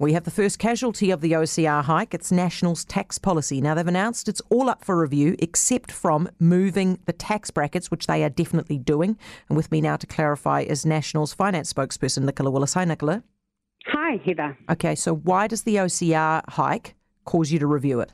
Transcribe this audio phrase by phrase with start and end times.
[0.00, 2.14] We have the first casualty of the OCR hike.
[2.14, 3.60] It's National's tax policy.
[3.60, 8.06] Now, they've announced it's all up for review, except from moving the tax brackets, which
[8.06, 9.18] they are definitely doing.
[9.48, 12.74] And with me now to clarify is National's finance spokesperson, Nicola Willis.
[12.74, 13.24] Hi, Nicola.
[13.86, 14.56] Hi, Heather.
[14.70, 16.94] Okay, so why does the OCR hike
[17.24, 18.12] cause you to review it?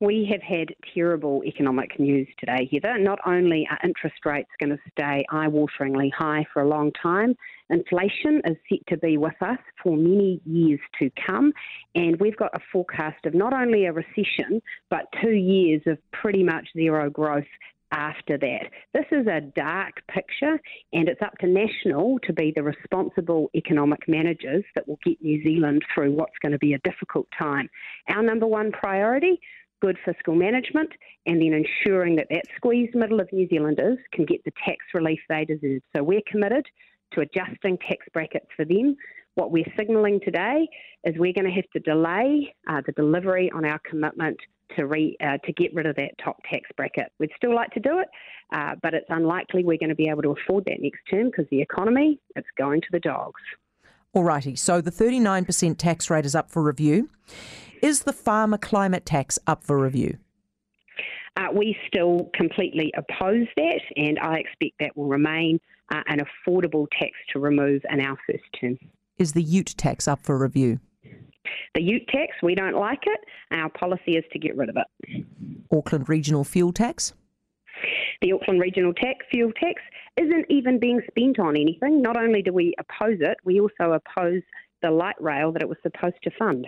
[0.00, 2.98] We have had terrible economic news today, Heather.
[2.98, 7.36] Not only are interest rates going to stay eye wateringly high for a long time,
[7.68, 11.52] inflation is set to be with us for many years to come.
[11.94, 16.42] And we've got a forecast of not only a recession, but two years of pretty
[16.42, 17.44] much zero growth
[17.92, 18.70] after that.
[18.94, 20.58] This is a dark picture,
[20.94, 25.42] and it's up to National to be the responsible economic managers that will get New
[25.42, 27.68] Zealand through what's going to be a difficult time.
[28.08, 29.40] Our number one priority
[29.80, 30.90] good fiscal management,
[31.26, 35.20] and then ensuring that that squeezed middle of New Zealanders can get the tax relief
[35.28, 35.82] they deserve.
[35.94, 36.66] So we're committed
[37.12, 38.96] to adjusting tax brackets for them.
[39.34, 40.68] What we're signalling today
[41.04, 44.36] is we're going to have to delay uh, the delivery on our commitment
[44.76, 47.12] to re, uh, to get rid of that top tax bracket.
[47.18, 48.08] We'd still like to do it,
[48.52, 51.46] uh, but it's unlikely we're going to be able to afford that next term because
[51.50, 53.40] the economy it's going to the dogs.
[54.14, 57.08] Alrighty, so the 39% tax rate is up for review.
[57.82, 60.18] Is the farmer climate tax up for review?
[61.36, 65.58] Uh, we still completely oppose that, and I expect that will remain
[65.92, 68.78] uh, an affordable tax to remove in our first term.
[69.18, 70.80] Is the ute tax up for review?
[71.74, 73.20] The ute tax, we don't like it.
[73.50, 75.24] Our policy is to get rid of it.
[75.72, 77.14] Auckland Regional Fuel Tax?
[78.20, 79.80] The Auckland Regional tax, Fuel Tax
[80.18, 82.02] isn't even being spent on anything.
[82.02, 84.42] Not only do we oppose it, we also oppose
[84.82, 86.66] the light rail that it was supposed to fund.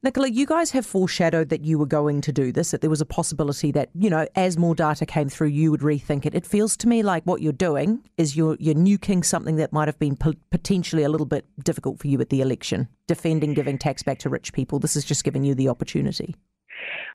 [0.00, 3.00] Nicola, you guys have foreshadowed that you were going to do this, that there was
[3.00, 6.36] a possibility that, you know, as more data came through, you would rethink it.
[6.36, 9.88] It feels to me like what you're doing is you're, you're nuking something that might
[9.88, 10.16] have been
[10.52, 14.28] potentially a little bit difficult for you at the election, defending giving tax back to
[14.28, 14.78] rich people.
[14.78, 16.36] This is just giving you the opportunity.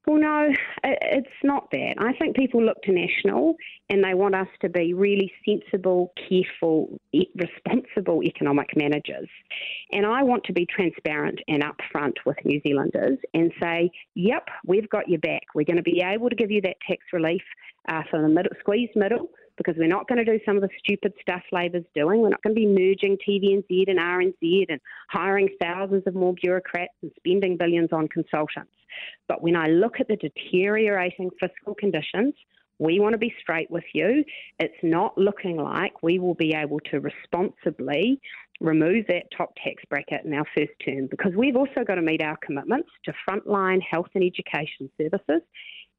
[0.06, 0.50] Well, no,
[0.84, 1.96] it's not that.
[1.98, 3.56] I think people look to national
[3.90, 7.00] and they want us to be really sensible, careful,
[7.36, 9.30] responsible economic managers.
[9.94, 14.90] And I want to be transparent and upfront with New Zealanders and say, yep, we've
[14.90, 15.44] got your back.
[15.56, 17.44] We're going to be able to give you that tax relief
[17.88, 20.69] uh, for the middle, squeezed middle because we're not going to do some of the
[20.80, 22.22] stupid stuff Labor's doing.
[22.22, 26.94] We're not going to be merging TVNZ and RNZ and hiring thousands of more bureaucrats
[27.02, 28.72] and spending billions on consultants.
[29.28, 32.34] But when I look at the deteriorating fiscal conditions,
[32.80, 34.24] we want to be straight with you.
[34.59, 38.20] It's not looking like we will be able to responsibly
[38.59, 42.22] remove that top tax bracket in our first term because we've also got to meet
[42.22, 45.41] our commitments to frontline health and education services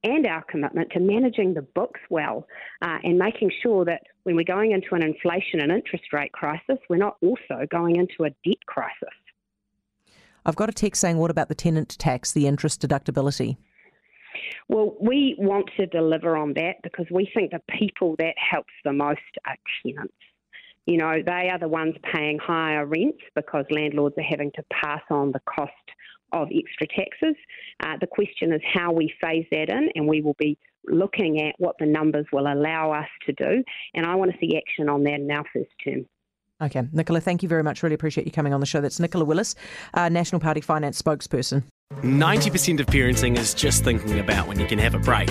[0.04, 2.46] and our commitment to managing the books well
[2.82, 6.78] uh, and making sure that when we're going into an inflation and interest rate crisis,
[6.88, 9.08] we're not also going into a debt crisis.
[10.46, 13.56] I've got a text saying, what about the tenant tax, the interest deductibility?
[14.68, 18.92] Well, we want to deliver on that because we think the people that helps the
[18.92, 20.14] most are tenants.
[20.86, 25.00] You know, they are the ones paying higher rents because landlords are having to pass
[25.10, 25.72] on the cost
[26.34, 27.36] of extra taxes.
[27.82, 31.54] Uh, the question is how we phase that in, and we will be looking at
[31.58, 33.64] what the numbers will allow us to do.
[33.94, 36.06] And I want to see action on that in our first term.
[36.62, 37.82] Okay, Nicola, thank you very much.
[37.82, 38.80] Really appreciate you coming on the show.
[38.80, 39.54] That's Nicola Willis,
[39.94, 41.64] uh, National Party Finance spokesperson.
[42.02, 45.30] 90% of parenting is just thinking about when you can have a break.